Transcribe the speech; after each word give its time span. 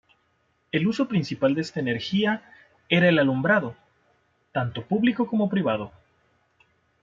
El 0.71 0.87
uso 0.87 1.07
principal 1.07 1.53
de 1.53 1.61
esta 1.61 1.79
energía 1.79 2.41
era 2.89 3.07
el 3.07 3.19
alumbrado, 3.19 3.75
tanto 4.51 4.81
público 4.83 5.27
como 5.27 5.47
privado. 5.47 5.91